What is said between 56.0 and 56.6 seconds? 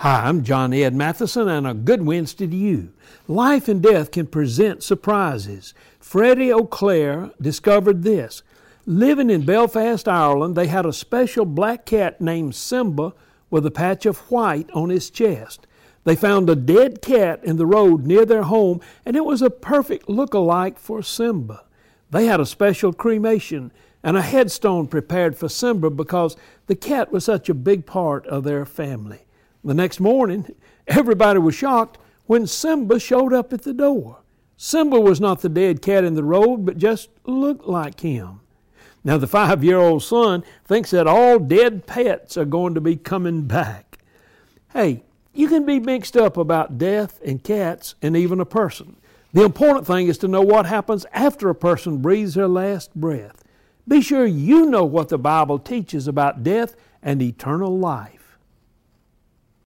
about